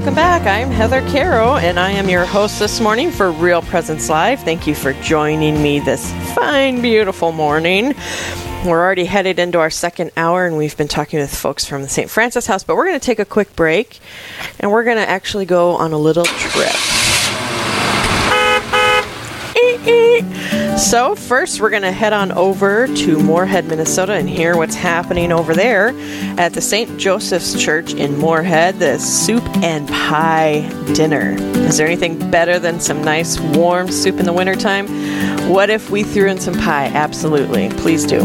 welcome 0.00 0.14
back. 0.14 0.46
I'm 0.46 0.70
Heather 0.70 1.02
Caro, 1.10 1.56
and 1.56 1.78
I 1.78 1.90
am 1.90 2.08
your 2.08 2.24
host 2.24 2.58
this 2.58 2.80
morning 2.80 3.10
for 3.10 3.30
Real 3.30 3.60
Presence 3.60 4.08
Live. 4.08 4.40
Thank 4.40 4.66
you 4.66 4.74
for 4.74 4.94
joining 4.94 5.62
me 5.62 5.78
this 5.78 6.10
fine, 6.34 6.80
beautiful 6.80 7.32
morning. 7.32 7.94
We're 8.64 8.82
already 8.82 9.04
headed 9.04 9.38
into 9.38 9.58
our 9.58 9.68
second 9.68 10.12
hour, 10.16 10.46
and 10.46 10.56
we've 10.56 10.74
been 10.74 10.88
talking 10.88 11.20
with 11.20 11.34
folks 11.34 11.66
from 11.66 11.82
the 11.82 11.88
St. 11.90 12.08
Francis 12.08 12.46
House, 12.46 12.64
but 12.64 12.76
we're 12.76 12.86
going 12.86 12.98
to 12.98 13.04
take 13.04 13.18
a 13.18 13.26
quick 13.26 13.54
break, 13.54 13.98
and 14.58 14.72
we're 14.72 14.84
going 14.84 14.96
to 14.96 15.06
actually 15.06 15.44
go 15.44 15.72
on 15.72 15.92
a 15.92 15.98
little 15.98 16.24
trip. 16.24 16.72
So, 20.80 21.14
first, 21.14 21.60
we're 21.60 21.70
going 21.70 21.82
to 21.82 21.92
head 21.92 22.14
on 22.14 22.32
over 22.32 22.88
to 22.88 23.18
Moorhead, 23.20 23.66
Minnesota, 23.66 24.14
and 24.14 24.28
hear 24.28 24.56
what's 24.56 24.74
happening 24.74 25.30
over 25.30 25.54
there 25.54 25.90
at 26.40 26.54
the 26.54 26.62
St. 26.62 26.98
Joseph's 26.98 27.62
Church 27.62 27.92
in 27.92 28.16
Moorhead, 28.16 28.78
the 28.78 28.98
soup 28.98 29.44
and 29.62 29.86
pie 29.86 30.66
dinner. 30.94 31.36
Is 31.66 31.76
there 31.76 31.86
anything 31.86 32.30
better 32.30 32.58
than 32.58 32.80
some 32.80 33.04
nice 33.04 33.38
warm 33.38 33.92
soup 33.92 34.18
in 34.18 34.24
the 34.24 34.32
wintertime? 34.32 34.88
What 35.50 35.68
if 35.68 35.90
we 35.90 36.02
threw 36.02 36.28
in 36.28 36.40
some 36.40 36.54
pie? 36.54 36.86
Absolutely. 36.86 37.68
Please 37.68 38.06
do. 38.06 38.20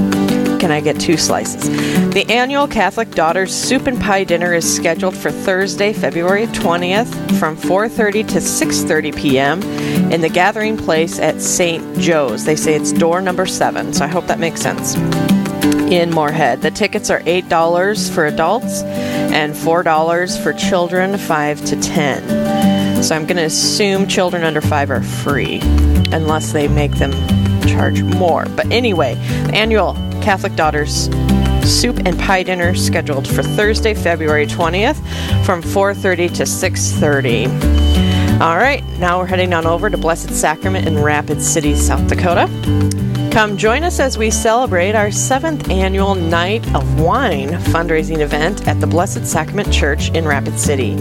Can 0.58 0.72
I 0.72 0.80
get 0.80 1.00
two 1.00 1.18
slices? 1.18 1.70
The 2.12 2.26
annual 2.30 2.68
Catholic 2.68 3.12
Daughters 3.12 3.54
Soup 3.54 3.86
and 3.86 4.00
Pie 4.02 4.24
Dinner 4.24 4.54
is 4.54 4.76
scheduled 4.76 5.16
for 5.16 5.30
Thursday, 5.30 5.94
February 5.94 6.48
20th 6.48 7.38
from 7.38 7.56
4:30 7.58 8.28
to 8.30 8.40
6:30 8.40 9.16
p.m. 9.16 9.62
in 10.16 10.22
the 10.22 10.30
gathering 10.30 10.78
place 10.78 11.20
at 11.20 11.42
St. 11.42 12.00
Joe's. 12.00 12.46
They 12.46 12.56
say 12.56 12.74
it's 12.74 12.94
door 12.94 13.20
number 13.20 13.46
7, 13.46 13.92
so 13.92 14.06
I 14.06 14.08
hope 14.08 14.28
that 14.28 14.40
makes 14.40 14.62
sense. 14.62 14.96
In 15.92 16.10
Moorhead, 16.10 16.62
the 16.62 16.72
tickets 16.72 17.10
are 17.10 17.20
$8 17.20 18.10
for 18.12 18.26
adults 18.26 18.82
and 18.82 19.54
$4 19.54 20.42
for 20.42 20.54
children 20.54 21.18
5 21.18 21.66
to 21.66 21.82
10. 21.82 23.04
So 23.04 23.14
I'm 23.14 23.26
going 23.26 23.36
to 23.36 23.44
assume 23.44 24.08
children 24.08 24.46
under 24.46 24.62
5 24.62 24.90
are 24.90 25.04
free 25.04 25.60
unless 26.14 26.54
they 26.54 26.70
make 26.70 26.94
them 26.94 27.12
charge 27.68 28.02
more. 28.02 28.46
But 28.46 28.72
anyway, 28.72 29.16
annual 29.54 29.96
Catholic 30.22 30.56
Daughters 30.56 31.10
soup 31.66 32.00
and 32.06 32.18
pie 32.18 32.44
dinner 32.44 32.74
scheduled 32.74 33.28
for 33.28 33.44
Thursday, 33.44 33.94
February 33.94 34.48
20th 34.48 34.96
from 35.46 35.62
4:30 35.62 36.30
to 36.36 36.46
6:30. 36.46 37.95
All 38.42 38.58
right, 38.58 38.84
now 39.00 39.18
we're 39.18 39.28
heading 39.28 39.54
on 39.54 39.66
over 39.66 39.90
to 39.90 39.98
Blessed 39.98 40.30
Sacrament 40.30 40.86
in 40.86 41.02
Rapid 41.02 41.42
City, 41.42 41.74
South 41.74 42.06
Dakota. 42.10 42.50
Come 43.32 43.56
join 43.56 43.86
us 43.86 43.98
as 44.02 44.18
we 44.18 44.30
celebrate 44.30 44.94
our 44.94 45.10
seventh 45.10 45.70
annual 45.70 46.16
Night 46.16 46.62
of 46.76 47.00
Wine 47.00 47.52
fundraising 47.72 48.20
event 48.20 48.68
at 48.68 48.82
the 48.82 48.88
Blessed 48.88 49.26
Sacrament 49.26 49.72
Church 49.72 50.10
in 50.10 50.26
Rapid 50.26 50.60
City. 50.60 50.96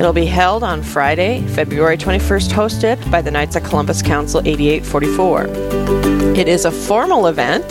It'll 0.00 0.12
be 0.12 0.26
held 0.26 0.64
on 0.64 0.82
Friday, 0.82 1.46
February 1.46 1.96
21st, 1.96 2.50
hosted 2.50 3.08
by 3.08 3.22
the 3.22 3.30
Knights 3.30 3.54
of 3.54 3.62
Columbus 3.62 4.02
Council 4.02 4.40
8844. 4.44 6.13
It 6.36 6.48
is 6.48 6.64
a 6.64 6.72
formal 6.72 7.28
event. 7.28 7.64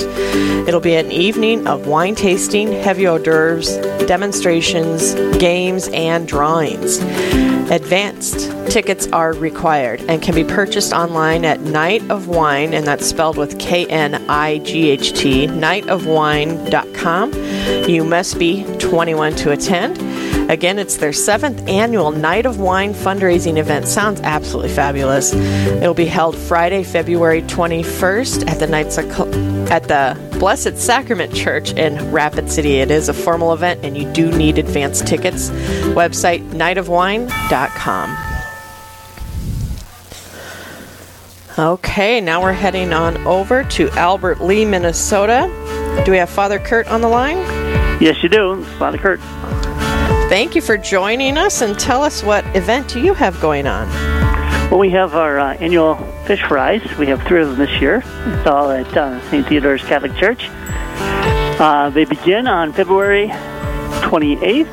It'll 0.68 0.80
be 0.80 0.96
an 0.96 1.12
evening 1.12 1.68
of 1.68 1.86
wine 1.86 2.16
tasting, 2.16 2.72
heavy 2.72 3.06
hors 3.06 3.20
d'oeuvres, 3.20 3.76
demonstrations, 4.08 5.16
games, 5.38 5.90
and 5.90 6.26
drawings. 6.26 7.00
Advanced 7.70 8.52
tickets 8.72 9.08
are 9.08 9.34
required 9.34 10.02
and 10.08 10.22
can 10.22 10.34
be 10.34 10.46
purchased 10.46 10.94
online 10.94 11.44
at 11.44 11.60
Night 11.62 12.10
of 12.10 12.28
Wine, 12.28 12.74
and 12.74 12.88
that's 12.88 13.06
spelled 13.06 13.38
with 13.38 13.60
K 13.60 13.86
N 13.88 14.16
I 14.30 14.60
G 14.60 14.90
H 14.92 15.12
T, 15.14 15.48
nightofwine.com. 15.48 17.34
You 17.90 18.06
must 18.06 18.40
be 18.40 18.64
21 18.78 19.36
to 19.36 19.52
attend. 19.52 20.13
Again, 20.54 20.78
it's 20.78 20.98
their 20.98 21.14
seventh 21.14 21.68
annual 21.68 22.12
Night 22.12 22.46
of 22.46 22.60
Wine 22.60 22.94
fundraising 22.94 23.58
event. 23.58 23.88
Sounds 23.88 24.22
absolutely 24.22 24.72
fabulous. 24.72 25.34
It'll 25.34 25.96
be 25.96 26.06
held 26.06 26.38
Friday, 26.38 26.84
February 26.84 27.42
21st 27.42 28.48
at 28.48 28.60
the 28.60 28.68
Knights 28.68 29.00
of 29.00 29.06
at 29.72 29.88
the 29.88 30.16
Blessed 30.38 30.78
Sacrament 30.78 31.34
Church 31.34 31.74
in 31.74 32.12
Rapid 32.12 32.52
City. 32.52 32.76
It 32.76 32.92
is 32.92 33.10
a 33.10 33.16
formal 33.16 33.52
event 33.52 33.84
and 33.84 33.98
you 33.98 34.06
do 34.14 34.32
need 34.32 34.60
advance 34.60 35.02
tickets. 35.02 35.50
Website 35.96 36.48
nightofwine.com. 36.52 38.18
Okay, 41.58 42.22
now 42.22 42.44
we're 42.44 42.54
heading 42.54 42.94
on 42.94 43.18
over 43.26 43.64
to 43.64 43.90
Albert 43.94 44.40
Lea, 44.40 44.66
Minnesota. 44.66 45.50
Do 46.06 46.12
we 46.12 46.18
have 46.18 46.30
Father 46.30 46.60
Kurt 46.60 46.88
on 46.90 47.02
the 47.02 47.10
line? 47.10 47.38
Yes, 48.00 48.22
you 48.22 48.30
do. 48.30 48.64
Father 48.78 49.00
Kurt. 49.00 49.20
Thank 50.30 50.56
you 50.56 50.62
for 50.62 50.78
joining 50.78 51.38
us 51.38 51.62
and 51.62 51.78
tell 51.78 52.02
us 52.02 52.24
what 52.24 52.44
event 52.56 52.88
do 52.88 53.00
you 53.00 53.14
have 53.14 53.40
going 53.40 53.68
on? 53.68 53.88
Well, 54.72 54.80
we 54.80 54.90
have 54.92 55.14
our 55.14 55.38
uh, 55.38 55.54
annual 55.56 55.96
fish 56.26 56.42
fries. 56.42 56.82
We 56.98 57.06
have 57.08 57.22
three 57.24 57.42
of 57.42 57.50
them 57.50 57.60
this 57.60 57.82
year. 57.82 58.04
It's 58.06 58.48
all 58.48 58.72
at 58.72 58.98
uh, 58.98 59.22
St. 59.30 59.46
Theodore's 59.46 59.84
Catholic 59.84 60.16
Church. 60.16 60.48
Uh, 61.60 61.92
they 61.92 62.06
begin 62.06 62.48
on 62.48 62.74
February 62.74 63.28
28th, 63.28 64.68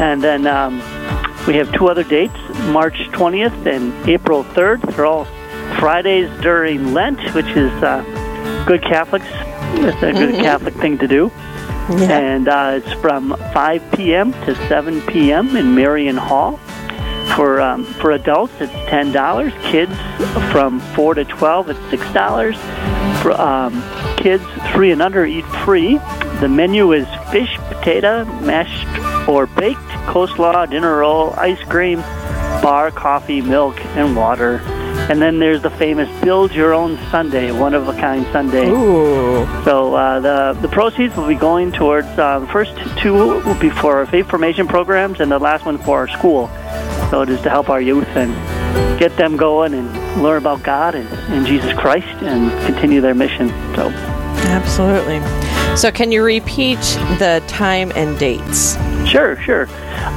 and 0.00 0.22
then 0.22 0.46
um, 0.46 0.76
we 1.46 1.56
have 1.56 1.72
two 1.72 1.88
other 1.88 2.04
dates 2.04 2.36
March 2.66 3.08
20th 3.10 3.66
and 3.66 4.08
April 4.08 4.44
3rd. 4.44 4.94
They're 4.94 5.06
all 5.06 5.24
Fridays 5.80 6.30
during 6.42 6.92
Lent, 6.94 7.34
which 7.34 7.46
is 7.46 7.72
uh, 7.82 8.04
good 8.68 8.82
Catholics. 8.82 9.26
It's 9.28 9.96
a 10.02 10.12
good 10.12 10.34
mm-hmm. 10.34 10.42
Catholic 10.42 10.74
thing 10.74 10.98
to 10.98 11.08
do. 11.08 11.32
Yeah. 11.90 12.18
And 12.18 12.48
uh, 12.48 12.80
it's 12.82 12.92
from 13.00 13.36
5 13.52 13.92
p.m. 13.92 14.32
to 14.32 14.54
7 14.68 15.02
p.m. 15.02 15.56
in 15.56 15.74
Marion 15.74 16.16
Hall. 16.16 16.58
For 17.36 17.60
um, 17.60 17.84
for 17.84 18.12
adults, 18.12 18.54
it's 18.60 18.72
ten 18.88 19.12
dollars. 19.12 19.52
Kids 19.64 19.92
from 20.52 20.80
four 20.94 21.12
to 21.12 21.24
twelve, 21.24 21.68
it's 21.68 21.78
six 21.90 22.10
dollars. 22.14 22.56
For 23.20 23.32
um, 23.32 23.82
kids 24.16 24.42
three 24.72 24.90
and 24.92 25.02
under, 25.02 25.26
eat 25.26 25.44
free. 25.64 25.98
The 26.40 26.48
menu 26.48 26.92
is 26.92 27.06
fish, 27.30 27.58
potato, 27.68 28.24
mashed 28.40 29.28
or 29.28 29.46
baked, 29.46 29.80
coleslaw, 30.06 30.70
dinner 30.70 30.98
roll, 30.98 31.34
ice 31.34 31.62
cream, 31.64 32.00
bar, 32.62 32.90
coffee, 32.90 33.42
milk, 33.42 33.84
and 33.96 34.16
water. 34.16 34.58
And 35.08 35.22
then 35.22 35.38
there's 35.38 35.62
the 35.62 35.70
famous 35.70 36.08
Build 36.22 36.52
Your 36.52 36.74
Own 36.74 36.98
Sundae, 37.10 37.52
one 37.52 37.74
of 37.74 37.86
a 37.86 37.92
kind 37.92 38.26
Sundae. 38.32 38.68
Ooh. 38.68 39.46
So 39.64 39.94
uh, 39.94 40.20
the 40.20 40.60
the 40.60 40.68
proceeds 40.68 41.16
will 41.16 41.28
be 41.28 41.36
going 41.36 41.70
towards 41.70 42.08
uh, 42.18 42.40
the 42.40 42.46
first 42.48 42.76
two 42.98 43.14
will 43.14 43.58
be 43.60 43.70
for 43.70 43.98
our 43.98 44.06
faith 44.06 44.28
formation 44.28 44.66
programs, 44.66 45.20
and 45.20 45.30
the 45.30 45.38
last 45.38 45.64
one 45.64 45.78
for 45.78 45.98
our 45.98 46.08
school. 46.08 46.48
So 47.10 47.22
it 47.22 47.28
is 47.28 47.40
to 47.42 47.50
help 47.50 47.68
our 47.68 47.80
youth 47.80 48.08
and 48.16 48.34
get 48.98 49.16
them 49.16 49.36
going 49.36 49.74
and 49.74 50.22
learn 50.22 50.38
about 50.38 50.64
God 50.64 50.96
and, 50.96 51.08
and 51.32 51.46
Jesus 51.46 51.72
Christ 51.74 52.06
and 52.22 52.50
continue 52.66 53.00
their 53.00 53.14
mission. 53.14 53.48
So. 53.76 53.90
Absolutely. 54.48 55.20
So, 55.76 55.90
can 55.90 56.10
you 56.10 56.22
repeat 56.22 56.80
the 57.18 57.42
time 57.46 57.92
and 57.94 58.18
dates? 58.18 58.76
Sure, 59.06 59.36
sure. 59.42 59.68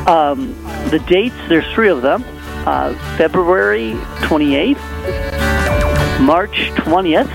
Um, 0.07 0.55
the 0.89 1.03
dates, 1.07 1.35
there's 1.47 1.65
three 1.73 1.89
of 1.89 2.01
them 2.01 2.23
uh, 2.69 2.93
February 3.17 3.93
28th, 4.21 4.77
March 6.21 6.69
20th, 6.75 7.31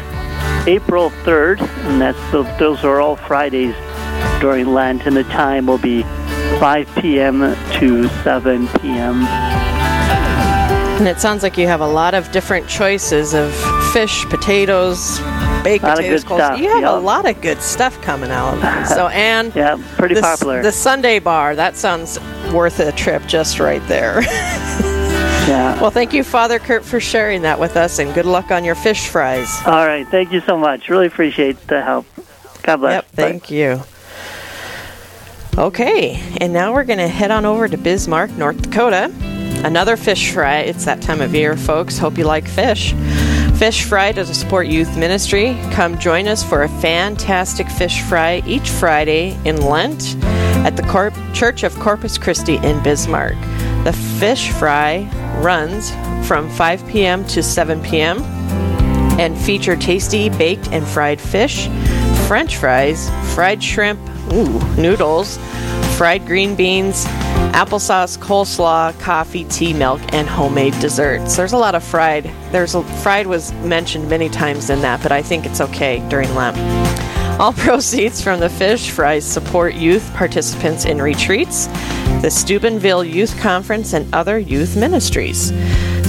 April 0.69 1.11
3rd, 1.11 1.61
and 1.61 2.01
that's 2.01 2.59
those 2.59 2.85
are 2.85 3.01
all 3.01 3.17
Fridays 3.17 3.75
during 4.41 4.73
Lent, 4.73 5.07
and 5.07 5.17
the 5.17 5.25
time 5.25 5.67
will 5.67 5.79
be 5.79 6.03
5 6.61 6.89
p.m. 7.01 7.41
to 7.73 8.09
7 8.23 8.69
p.m. 8.79 9.25
And 10.99 11.09
it 11.09 11.19
sounds 11.19 11.43
like 11.43 11.59
you 11.59 11.67
have 11.67 11.81
a 11.81 11.89
lot 11.89 12.15
of 12.15 12.31
different 12.31 12.69
choices 12.69 13.35
of 13.35 13.53
fish, 13.93 14.25
potatoes, 14.27 15.19
baked 15.65 15.85
potatoes. 15.85 16.21
Stuff, 16.21 16.61
you 16.61 16.69
have 16.69 16.83
yep. 16.83 16.93
a 16.93 16.95
lot 16.95 17.29
of 17.29 17.41
good 17.41 17.61
stuff 17.61 18.01
coming 18.03 18.31
out. 18.31 18.55
So, 18.87 19.09
and 19.09 19.53
yeah, 19.57 19.83
pretty 19.97 20.15
the, 20.15 20.21
popular. 20.21 20.63
The 20.63 20.71
sundae 20.71 21.19
bar 21.19 21.57
that 21.57 21.77
sounds 21.77 22.21
worth 22.53 22.79
a 22.79 22.93
trip 22.93 23.27
just 23.27 23.59
right 23.59 23.85
there. 23.89 24.21
Yeah. 25.47 25.81
Well, 25.81 25.91
thank 25.91 26.13
you, 26.15 26.25
Father 26.25 26.59
Kurt, 26.59 26.85
for 26.85 27.01
sharing 27.01 27.43
that 27.43 27.61
with 27.61 27.77
us, 27.77 27.99
and 27.99 28.15
good 28.15 28.25
luck 28.25 28.51
on 28.51 28.65
your 28.65 28.75
fish 28.75 29.09
fries. 29.09 29.49
All 29.67 29.87
right. 29.87 30.07
Thank 30.09 30.33
you 30.33 30.41
so 30.41 30.57
much. 30.57 30.89
Really 30.89 31.07
appreciate 31.07 31.59
the 31.67 31.83
help. 31.83 32.07
God 32.63 32.79
bless. 32.79 32.93
Yep. 32.95 33.07
Thank 33.13 33.43
Bye. 33.49 33.55
you. 33.55 33.83
Okay, 35.57 36.21
and 36.41 36.53
now 36.53 36.73
we're 36.73 36.85
going 36.85 36.99
to 36.99 37.07
head 37.07 37.31
on 37.31 37.45
over 37.45 37.69
to 37.69 37.77
Bismarck, 37.77 38.33
North 38.33 38.61
Dakota. 38.61 39.13
Another 39.65 39.97
fish 39.97 40.33
fry. 40.33 40.59
It's 40.61 40.85
that 40.85 41.01
time 41.01 41.21
of 41.21 41.35
year, 41.35 41.57
folks. 41.57 41.97
Hope 41.97 42.19
you 42.19 42.25
like 42.25 42.49
fish. 42.49 42.93
Fish 43.59 43.85
Fry 43.85 44.11
does 44.11 44.29
a 44.29 44.35
support 44.35 44.67
youth 44.67 44.97
ministry. 44.99 45.57
Come 45.71 45.97
join 45.99 46.27
us 46.27 46.43
for 46.43 46.65
a 46.65 46.69
fantastic 46.69 47.69
fish 47.69 48.03
fry 48.03 48.43
each 48.47 48.69
Friday 48.69 49.39
in 49.45 49.63
Lent 49.63 50.17
at 50.67 50.77
the 50.77 50.83
Cor- 50.83 51.13
Church 51.33 51.63
of 51.63 51.73
Corpus 51.79 52.19
Christi 52.19 52.57
in 52.57 52.83
Bismarck. 52.83 53.37
The 53.85 53.93
fish 53.93 54.51
fry 54.51 55.11
runs 55.43 55.91
from 56.27 56.49
5 56.49 56.87
p.m. 56.89 57.27
to 57.27 57.43
7 57.43 57.83
p.m. 57.83 58.23
and 59.21 59.37
feature 59.37 59.77
tasty 59.77 60.31
baked 60.31 60.69
and 60.69 60.87
fried 60.87 61.21
fish, 61.21 61.69
french 62.27 62.57
fries, 62.57 63.11
fried 63.35 63.63
shrimp, 63.63 64.01
ooh, 64.33 64.59
noodles, 64.77 65.37
fried 65.99 66.25
green 66.27 66.55
beans, 66.55 67.05
applesauce, 67.53 68.17
coleslaw, 68.17 68.99
coffee, 69.01 69.45
tea, 69.45 69.75
milk, 69.75 70.01
and 70.15 70.29
homemade 70.29 70.73
desserts. 70.81 71.37
There's 71.37 71.53
a 71.53 71.59
lot 71.59 71.75
of 71.75 71.85
fried. 71.85 72.25
There's 72.53 72.75
a, 72.75 72.83
fried 72.83 73.27
was 73.27 73.53
mentioned 73.53 74.09
many 74.09 74.31
times 74.31 74.71
in 74.71 74.81
that, 74.81 75.03
but 75.03 75.13
I 75.13 75.21
think 75.21 75.45
it's 75.45 75.61
okay 75.61 76.07
during 76.09 76.35
Lent. 76.35 76.57
All 77.41 77.53
proceeds 77.57 78.23
from 78.23 78.39
the 78.39 78.49
fish 78.49 78.91
fries 78.91 79.25
support 79.25 79.75
youth 79.75 80.09
participants 80.15 80.85
in 80.85 81.03
retreats, 81.03 81.67
the 82.23 82.31
Steubenville 82.31 83.03
Youth 83.03 83.39
Conference, 83.41 83.93
and 83.93 84.13
other 84.15 84.39
youth 84.39 84.77
ministries. 84.77 85.53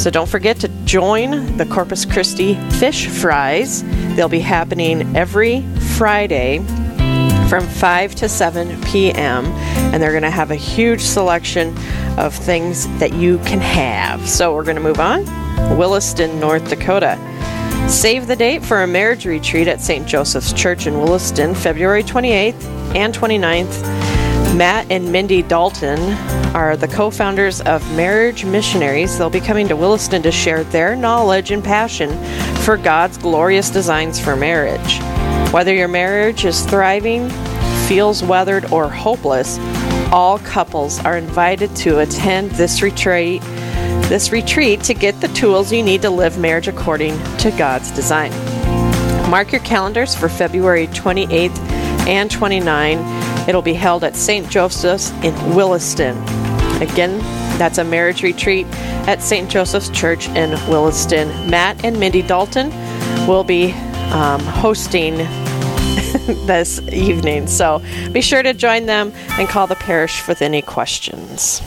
So 0.02 0.12
don't 0.12 0.30
forget 0.30 0.60
to 0.60 0.68
join 0.86 1.58
the 1.58 1.66
Corpus 1.66 2.06
Christi 2.06 2.54
Fish 2.72 3.08
Fries. 3.08 3.84
They'll 4.16 4.30
be 4.30 4.40
happening 4.40 5.16
every 5.16 5.62
Friday 5.98 6.60
from 7.50 7.66
5 7.68 8.16
to 8.16 8.30
7 8.30 8.82
p.m. 8.84 9.46
and 9.46 10.02
they're 10.02 10.12
going 10.12 10.24
to 10.24 10.30
have 10.30 10.52
a 10.52 10.56
huge 10.56 11.02
selection 11.02 11.76
of 12.20 12.36
things 12.36 12.88
that 13.00 13.14
you 13.14 13.40
can 13.40 13.60
have. 13.60 14.28
So 14.28 14.54
we're 14.54 14.64
going 14.64 14.78
to 14.78 14.82
move 14.82 15.00
on. 15.00 15.26
Williston, 15.78 16.40
North 16.40 16.70
Dakota. 16.70 17.18
Save 17.88 18.28
the 18.28 18.36
date 18.36 18.64
for 18.64 18.84
a 18.84 18.88
marriage 18.88 19.26
retreat 19.26 19.68
at 19.68 19.82
St. 19.82 20.08
Joseph's 20.08 20.54
Church 20.54 20.88
in 20.88 21.00
Williston, 21.00 21.56
February 21.56 22.04
28th 22.04 22.64
and 22.96 23.14
29th. 23.14 24.56
Matt 24.56 24.90
and 24.90 25.12
Mindy 25.12 25.42
Dalton 25.42 26.00
are 26.56 26.78
the 26.78 26.88
co 26.88 27.12
founders 27.12 27.62
of 27.62 27.82
Marriage 27.96 28.46
Missionaries. 28.46 29.18
They'll 29.18 29.30
be 29.30 29.42
coming 29.42 29.68
to 29.68 29.76
Williston 29.76 30.24
to 30.24 30.32
share 30.32 30.64
their 30.64 30.96
knowledge 30.96 31.52
and 31.52 31.64
passion 31.64 32.12
for 32.64 32.78
God's 32.78 33.18
glorious 33.18 33.70
designs 33.70 34.20
for 34.20 34.36
marriage. 34.36 35.00
Whether 35.52 35.74
your 35.74 35.88
marriage 35.88 36.46
is 36.46 36.66
thriving, 36.66 37.30
feels 37.88 38.24
weathered, 38.24 38.72
or 38.72 38.90
hopeless, 38.90 39.58
all 40.12 40.40
couples 40.40 41.00
are 41.06 41.18
invited 41.18 41.76
to 41.78 42.00
attend 42.00 42.52
this 42.52 42.82
retreat 42.82 43.44
this 44.10 44.32
retreat 44.32 44.82
to 44.82 44.94
get 44.94 45.20
the 45.20 45.28
tools 45.30 45.72
you 45.72 45.82
need 45.82 46.02
to 46.04 46.10
live 46.10 46.38
marriage 46.38 46.68
according 46.68 47.18
to 47.38 47.52
God's 47.58 47.92
design. 47.92 48.32
Mark 49.30 49.52
your 49.52 49.62
calendars 49.62 50.14
for 50.14 50.30
February 50.30 50.88
28th 50.88 51.58
and 52.08 52.30
29th. 52.30 53.48
It'll 53.48 53.64
be 53.64 53.74
held 53.74 54.04
at 54.04 54.16
St. 54.16 54.48
Joseph's 54.50 55.10
in 55.24 55.34
Williston. 55.56 56.18
Again, 56.82 57.18
that's 57.58 57.80
a 57.80 57.84
marriage 57.84 58.22
retreat 58.22 58.68
at 59.08 59.24
St. 59.24 59.50
Joseph's 59.50 59.90
Church 59.90 60.28
in 60.30 60.52
Williston. 60.70 61.28
Matt 61.50 61.84
and 61.84 62.00
Mindy 62.00 62.22
Dalton 62.22 62.70
will 63.28 63.44
be 63.44 63.72
um, 64.12 64.40
hosting 64.42 65.18
this 66.46 66.80
evening. 66.90 67.48
So 67.48 67.82
be 68.12 68.22
sure 68.22 68.44
to 68.44 68.54
join 68.54 68.86
them 68.86 69.12
and 69.32 69.48
call 69.48 69.66
the 69.66 69.76
parish 69.76 70.28
with 70.28 70.42
any 70.42 70.62
questions. 70.62 71.62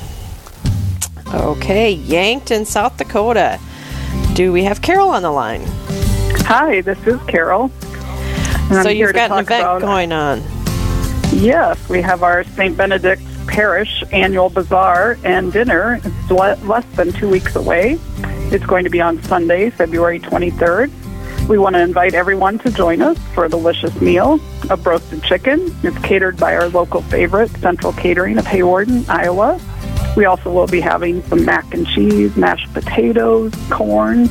Okay, 1.34 1.92
Yankton, 1.92 2.64
South 2.64 2.96
Dakota. 2.96 3.60
Do 4.34 4.52
we 4.52 4.64
have 4.64 4.80
Carol 4.80 5.10
on 5.10 5.22
the 5.22 5.30
line? 5.30 5.62
Hi, 6.46 6.80
this 6.80 6.98
is 7.06 7.20
Carol. 7.24 7.70
so 8.70 8.88
you've 8.88 9.12
got 9.12 9.30
an 9.30 9.40
event 9.40 9.80
going 9.80 10.12
on. 10.12 10.42
Yes, 11.32 11.88
we 11.88 12.00
have 12.00 12.22
our 12.22 12.44
St. 12.44 12.76
Benedict's 12.76 13.24
Parish 13.46 14.02
annual 14.12 14.48
bazaar 14.48 15.18
and 15.24 15.52
dinner. 15.52 16.00
It's 16.02 16.30
le- 16.30 16.58
less 16.66 16.84
than 16.96 17.12
two 17.12 17.28
weeks 17.28 17.56
away. 17.56 17.98
It's 18.50 18.64
going 18.64 18.84
to 18.84 18.90
be 18.90 19.00
on 19.00 19.22
Sunday, 19.24 19.68
February 19.70 20.20
23rd. 20.20 20.90
We 21.48 21.58
want 21.58 21.74
to 21.76 21.80
invite 21.80 22.14
everyone 22.14 22.58
to 22.60 22.70
join 22.70 23.00
us 23.02 23.18
for 23.34 23.44
a 23.44 23.48
delicious 23.48 23.98
meal 24.00 24.38
of 24.70 24.86
roasted 24.86 25.22
chicken. 25.22 25.74
It's 25.82 25.98
catered 25.98 26.36
by 26.38 26.54
our 26.56 26.68
local 26.68 27.02
favorite, 27.02 27.50
Central 27.58 27.92
Catering 27.94 28.38
of 28.38 28.44
Hawarden, 28.46 29.06
Iowa. 29.08 29.60
We 30.18 30.24
also 30.24 30.50
will 30.50 30.66
be 30.66 30.80
having 30.80 31.22
some 31.28 31.44
mac 31.44 31.72
and 31.72 31.86
cheese, 31.86 32.36
mashed 32.36 32.74
potatoes, 32.74 33.52
corn. 33.70 34.28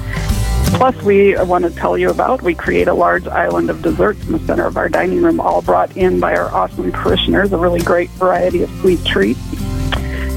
Plus, 0.75 1.01
we 1.01 1.42
want 1.45 1.63
to 1.63 1.72
tell 1.72 1.98
you 1.98 2.10
about 2.10 2.42
we 2.42 2.54
create 2.56 2.89
a 2.89 2.94
large 2.94 3.25
island 3.25 3.69
of 3.69 3.81
desserts 3.81 4.22
in 4.25 4.34
the 4.34 4.39
center 4.39 4.66
of 4.66 4.75
our 4.75 4.89
dining 4.89 5.24
room, 5.24 5.39
all 5.39 5.62
brought 5.62 5.95
in 5.95 6.19
by 6.19 6.36
our 6.36 6.54
awesome 6.54 6.92
parishioners, 6.92 7.54
a 7.54 7.57
really 7.57 7.80
great 7.80 8.10
variety 8.10 8.63
of 8.63 8.69
sweet 8.81 9.01
treats. 9.06 9.39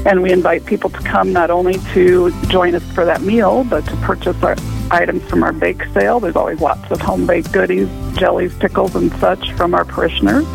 And 0.05 0.23
we 0.23 0.31
invite 0.31 0.65
people 0.65 0.89
to 0.89 0.99
come 0.99 1.33
not 1.33 1.49
only 1.51 1.79
to 1.93 2.31
join 2.47 2.73
us 2.73 2.83
for 2.93 3.03
that 3.03 3.21
meal, 3.21 3.65
but 3.65 3.85
to 3.87 3.95
purchase 3.97 4.41
our 4.43 4.55
items 4.89 5.21
from 5.29 5.43
our 5.43 5.51
bake 5.51 5.83
sale. 5.87 6.21
There's 6.21 6.37
always 6.37 6.61
lots 6.61 6.89
of 6.91 7.01
home 7.01 7.27
baked 7.27 7.51
goodies, 7.51 7.89
jellies, 8.17 8.57
pickles, 8.57 8.95
and 8.95 9.11
such 9.15 9.51
from 9.51 9.73
our 9.73 9.83
parishioners. 9.83 10.45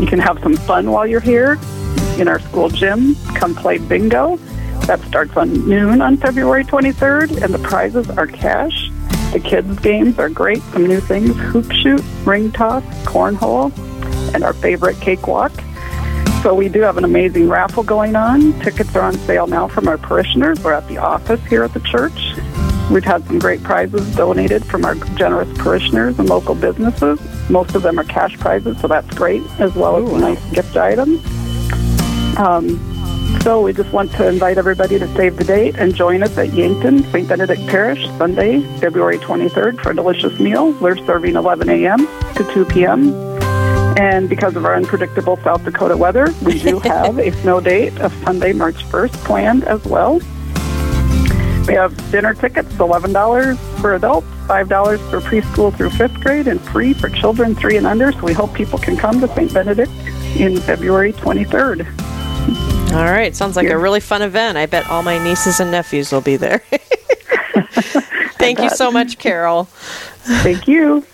You 0.00 0.08
can 0.08 0.18
have 0.18 0.40
some 0.40 0.56
fun 0.56 0.90
while 0.90 1.06
you're 1.06 1.20
here 1.20 1.56
in 2.18 2.28
our 2.28 2.38
school 2.38 2.68
gym. 2.68 3.16
Come 3.34 3.54
play 3.54 3.78
bingo. 3.78 4.36
That 4.86 5.00
starts 5.00 5.36
on 5.36 5.68
noon 5.68 6.02
on 6.02 6.16
February 6.16 6.64
23rd, 6.64 7.42
and 7.42 7.54
the 7.54 7.58
prizes 7.58 8.10
are 8.10 8.26
cash. 8.26 8.90
The 9.32 9.40
kids' 9.40 9.78
games 9.80 10.18
are 10.18 10.28
great. 10.28 10.62
Some 10.72 10.86
new 10.86 11.00
things 11.00 11.34
hoop 11.36 11.72
shoot, 11.72 12.02
ring 12.24 12.52
toss, 12.52 12.84
cornhole, 13.04 13.76
and 14.34 14.44
our 14.44 14.52
favorite 14.52 15.00
cakewalk. 15.00 15.52
So 16.42 16.54
we 16.54 16.68
do 16.68 16.82
have 16.82 16.98
an 16.98 17.04
amazing 17.04 17.48
raffle 17.48 17.82
going 17.82 18.14
on. 18.14 18.52
Tickets 18.60 18.94
are 18.94 19.02
on 19.02 19.14
sale 19.20 19.46
now 19.46 19.66
from 19.66 19.88
our 19.88 19.96
parishioners. 19.96 20.62
We're 20.62 20.74
at 20.74 20.86
the 20.88 20.98
office 20.98 21.42
here 21.46 21.64
at 21.64 21.72
the 21.72 21.80
church. 21.80 22.34
We've 22.90 23.02
had 23.02 23.24
some 23.26 23.38
great 23.38 23.62
prizes 23.62 24.14
donated 24.14 24.62
from 24.62 24.84
our 24.84 24.94
generous 25.16 25.48
parishioners 25.56 26.18
and 26.18 26.28
local 26.28 26.54
businesses. 26.54 27.18
Most 27.48 27.74
of 27.74 27.82
them 27.82 27.98
are 27.98 28.04
cash 28.04 28.38
prizes, 28.38 28.78
so 28.78 28.88
that's 28.88 29.12
great, 29.14 29.42
as 29.58 29.74
well 29.74 29.96
as 29.96 30.20
nice 30.20 30.50
gift 30.52 30.76
items. 30.76 31.22
Um, 32.36 32.80
so 33.42 33.60
we 33.60 33.72
just 33.72 33.92
want 33.92 34.10
to 34.12 34.26
invite 34.26 34.58
everybody 34.58 34.98
to 34.98 35.06
save 35.14 35.36
the 35.36 35.44
date 35.44 35.76
and 35.76 35.94
join 35.94 36.22
us 36.22 36.36
at 36.38 36.52
Yankton 36.54 37.02
St. 37.12 37.28
Benedict 37.28 37.60
Parish 37.66 38.04
Sunday, 38.18 38.62
February 38.78 39.18
23rd 39.18 39.82
for 39.82 39.90
a 39.90 39.94
delicious 39.94 40.38
meal. 40.40 40.72
We're 40.80 40.96
serving 41.04 41.36
11 41.36 41.68
a.m. 41.68 41.98
to 42.34 42.50
2 42.54 42.64
p.m. 42.64 43.12
And 43.96 44.28
because 44.28 44.56
of 44.56 44.64
our 44.64 44.74
unpredictable 44.74 45.36
South 45.38 45.64
Dakota 45.64 45.96
weather, 45.96 46.32
we 46.42 46.58
do 46.58 46.78
have 46.84 47.18
a 47.18 47.30
snow 47.42 47.60
date 47.60 47.96
of 48.00 48.12
Sunday, 48.24 48.52
March 48.52 48.84
1st 48.86 49.12
planned 49.24 49.64
as 49.64 49.84
well. 49.84 50.20
We 51.66 51.74
have 51.74 51.96
dinner 52.10 52.34
tickets, 52.34 52.72
$11 52.74 53.58
for 53.80 53.94
adults, 53.94 54.26
$5 54.46 55.10
for 55.10 55.20
preschool 55.20 55.74
through 55.74 55.90
fifth 55.90 56.20
grade, 56.20 56.46
and 56.46 56.60
free 56.60 56.92
for 56.92 57.08
children 57.08 57.54
three 57.54 57.76
and 57.76 57.86
under. 57.86 58.12
So 58.12 58.20
we 58.20 58.32
hope 58.32 58.52
people 58.54 58.78
can 58.78 58.96
come 58.96 59.20
to 59.20 59.28
St. 59.28 59.52
Benedict 59.52 59.92
in 60.36 60.60
February 60.60 61.12
23rd. 61.12 62.03
All 62.94 63.10
right, 63.10 63.34
sounds 63.34 63.56
like 63.56 63.68
a 63.68 63.76
really 63.76 63.98
fun 63.98 64.22
event. 64.22 64.56
I 64.56 64.66
bet 64.66 64.88
all 64.88 65.02
my 65.02 65.18
nieces 65.18 65.58
and 65.58 65.72
nephews 65.72 66.12
will 66.12 66.20
be 66.20 66.36
there. 66.36 66.62
Thank 68.38 68.60
you 68.60 68.70
so 68.70 68.92
much, 68.92 69.18
Carol. 69.18 69.64
Thank 69.64 70.68
you. 70.68 71.04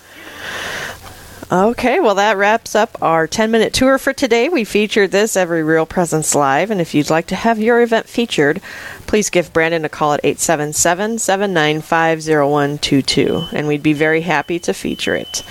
Okay, 1.51 1.99
well, 1.99 2.15
that 2.17 2.37
wraps 2.37 2.75
up 2.75 2.97
our 3.03 3.27
10 3.27 3.51
minute 3.51 3.73
tour 3.73 3.99
for 3.99 4.13
today. 4.13 4.49
We 4.49 4.63
featured 4.63 5.11
this 5.11 5.37
every 5.37 5.63
Real 5.63 5.87
Presence 5.87 6.35
Live, 6.35 6.71
and 6.71 6.81
if 6.81 6.95
you'd 6.95 7.11
like 7.11 7.27
to 7.29 7.35
have 7.35 7.59
your 7.59 7.81
event 7.81 8.09
featured, 8.09 8.61
please 9.07 9.31
give 9.31 9.53
Brandon 9.53 9.85
a 9.85 9.89
call 9.89 10.13
at 10.13 10.21
877 10.23 11.19
795 11.19 12.19
0122, 12.21 13.47
and 13.53 13.67
we'd 13.67 13.83
be 13.83 13.95
very 13.95 14.21
happy 14.21 14.59
to 14.61 14.75
feature 14.75 15.17
it. 15.17 15.43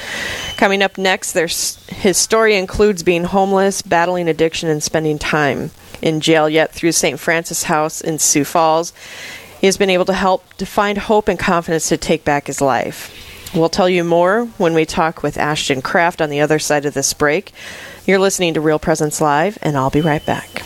Coming 0.58 0.82
up 0.82 0.98
next, 0.98 1.34
there's, 1.34 1.84
his 1.88 2.18
story 2.18 2.56
includes 2.56 3.04
being 3.04 3.26
homeless, 3.26 3.82
battling 3.82 4.30
addiction, 4.30 4.70
and 4.70 4.84
spending 4.84 5.20
time 5.20 5.72
in 6.02 6.22
jail, 6.22 6.50
yet 6.50 6.72
through 6.72 6.92
St. 6.92 7.20
Francis 7.20 7.64
House 7.64 8.02
in 8.02 8.20
Sioux 8.20 8.46
Falls, 8.46 8.94
he 9.60 9.68
has 9.68 9.78
been 9.78 9.90
able 9.90 10.06
to 10.06 10.14
help 10.14 10.54
to 10.56 10.66
find 10.66 10.98
hope 10.98 11.28
and 11.28 11.38
confidence 11.38 11.90
to 11.90 11.98
take 11.98 12.24
back 12.24 12.48
his 12.48 12.62
life. 12.62 13.14
We'll 13.54 13.70
tell 13.70 13.90
you 13.90 14.04
more 14.04 14.46
when 14.58 14.74
we 14.74 14.86
talk 14.86 15.24
with 15.24 15.38
Ashton 15.38 15.82
Kraft 15.82 16.22
on 16.22 16.30
the 16.30 16.40
other 16.40 16.60
side 16.60 16.86
of 16.86 16.94
this 16.94 17.14
break. 17.14 17.52
You're 18.06 18.20
listening 18.20 18.54
to 18.54 18.62
Real 18.62 18.80
Presence 18.80 19.20
Live, 19.20 19.58
and 19.62 19.76
I'll 19.76 19.90
be 19.90 20.02
right 20.02 20.26
back. 20.26 20.59